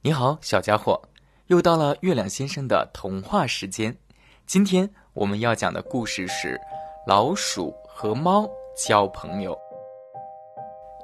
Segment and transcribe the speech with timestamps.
[0.00, 1.00] 你好，小家伙，
[1.48, 3.92] 又到了月亮先生的童话时间。
[4.46, 6.54] 今天我们要讲的故事是
[7.04, 9.52] 《老鼠和猫交朋友》。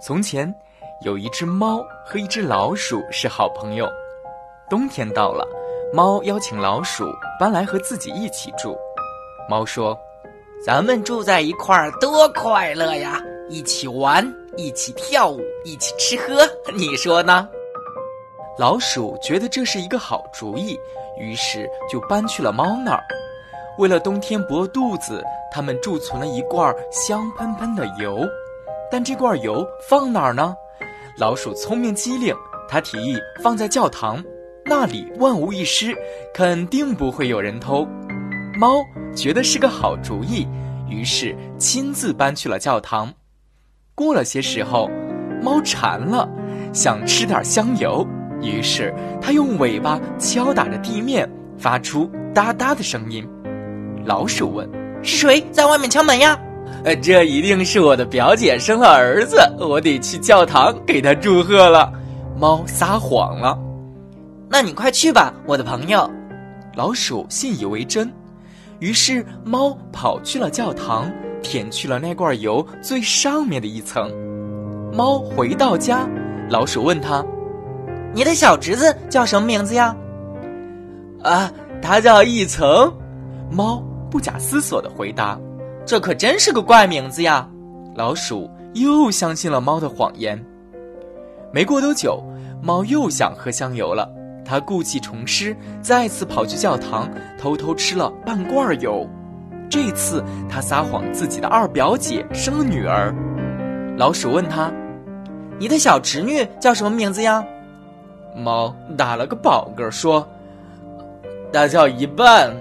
[0.00, 0.54] 从前
[1.04, 3.90] 有一只猫和一只老鼠是好朋友。
[4.70, 5.44] 冬天到了，
[5.92, 7.04] 猫邀请老鼠
[7.38, 8.78] 搬来和自己一起住。
[9.50, 9.98] 猫说
[10.64, 13.20] ：“咱们住在一块儿多快乐呀！
[13.50, 14.24] 一起玩，
[14.56, 17.48] 一起跳舞，一起吃喝，你说呢？”
[18.56, 20.78] 老鼠觉得这是一个好主意，
[21.18, 23.02] 于是就搬去了猫那儿。
[23.78, 28.24] 为了冬天不饿肚子，他们贮存了一罐香喷喷的油。
[28.92, 30.54] 但这罐油放哪儿呢？
[31.18, 32.32] 老鼠聪明机灵，
[32.68, 34.22] 他提议放在教堂，
[34.64, 35.92] 那里万无一失，
[36.32, 37.84] 肯定不会有人偷。
[38.56, 38.84] 猫
[39.16, 40.46] 觉得是个好主意，
[40.88, 43.12] 于是亲自搬去了教堂。
[43.96, 44.88] 过了些时候，
[45.42, 46.28] 猫馋了，
[46.72, 48.06] 想吃点香油。
[48.44, 53.26] 于是，它用尾巴敲打着地面，发出哒哒的声音。
[54.04, 54.68] 老鼠问
[55.02, 56.38] ：“是谁在外面敲门呀
[56.84, 61.92] ？”“呃，这一定是我的表姐生了儿子，我得去教堂给她祝贺了。”
[62.38, 63.58] 猫撒谎了。
[64.50, 66.10] “那你快去吧，我的朋友。”
[66.76, 68.12] 老鼠信以为真。
[68.80, 71.10] 于是，猫跑去了教堂，
[71.42, 74.12] 舔去了那罐油最上面的一层。
[74.92, 76.06] 猫回到家，
[76.50, 77.24] 老鼠问他。
[78.14, 79.94] 你的小侄子叫什么名字呀？
[81.22, 81.50] 啊，
[81.82, 82.92] 他叫一层。
[83.50, 85.38] 猫不假思索的回答
[85.84, 87.48] ：“这可真是个怪名字呀！”
[87.96, 90.40] 老鼠又相信了猫的谎言。
[91.52, 92.22] 没过多久，
[92.62, 94.08] 猫又想喝香油了。
[94.44, 97.08] 它故技重施，再次跑去教堂，
[97.38, 99.08] 偷偷吃了半罐油。
[99.68, 103.12] 这次，他撒谎自己的二表姐生了女儿。
[103.96, 104.70] 老鼠问他
[105.58, 107.44] ：“你的小侄女叫什么名字呀？”
[108.34, 110.26] 猫打了个饱嗝，说
[111.52, 112.54] ：“它叫一半。”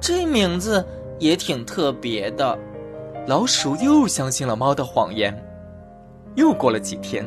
[0.00, 0.84] 这名字
[1.18, 2.58] 也挺特别的。
[3.26, 5.32] 老鼠又相信了猫的谎言。
[6.34, 7.24] 又过了几天，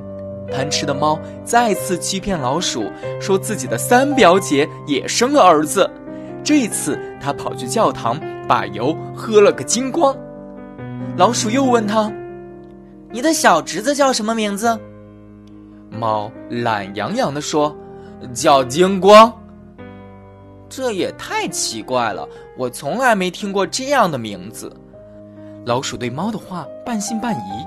[0.52, 2.92] 贪吃的猫再次欺骗老鼠，
[3.22, 5.90] 说自己的三表姐也生了儿子。
[6.44, 10.16] 这次，他跑去教堂，把油喝了个精光。
[11.18, 12.12] 老鼠又问他
[13.10, 14.78] ：“你的小侄子叫什么名字？”
[15.90, 17.76] 猫懒洋洋地说
[18.34, 19.32] ：“叫金光。”
[20.68, 24.76] 这也太奇怪了，我从来没听过这样的名字。
[25.66, 27.66] 老鼠对猫的话半信半疑。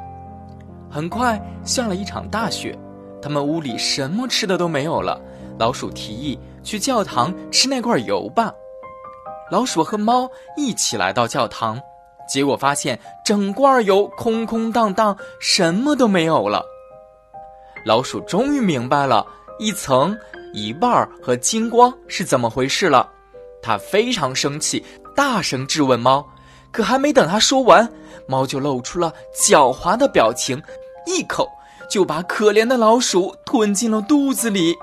[0.90, 2.76] 很快下了一场大雪，
[3.20, 5.20] 他们屋里什么吃的都没有了。
[5.58, 8.52] 老鼠提议去教堂吃那罐油吧。
[9.50, 11.80] 老鼠和猫一起来到教堂，
[12.28, 16.64] 结果发现整罐油空空荡荡，什么都没有了。
[17.84, 19.26] 老鼠终于明白了
[19.58, 20.16] 一层、
[20.52, 23.08] 一半和金光是怎么回事了，
[23.62, 24.84] 它非常生气，
[25.14, 26.26] 大声质问猫。
[26.70, 27.88] 可还没等它说完，
[28.26, 30.60] 猫就露出了狡猾的表情，
[31.06, 31.48] 一口
[31.88, 34.76] 就把可怜的老鼠吞进了肚子里。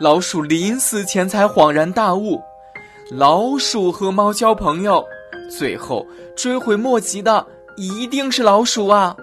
[0.00, 2.40] 老鼠临死前才恍然大悟：
[3.10, 5.04] 老鼠和猫交朋友，
[5.54, 9.14] 最后追悔莫及的一定是老鼠啊！